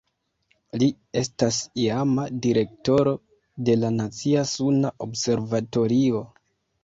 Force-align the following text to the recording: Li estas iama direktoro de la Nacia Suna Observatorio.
Li 0.83 0.85
estas 1.19 1.57
iama 1.81 2.23
direktoro 2.45 3.13
de 3.69 3.75
la 3.81 3.93
Nacia 3.99 4.47
Suna 4.55 4.93
Observatorio. 5.07 6.25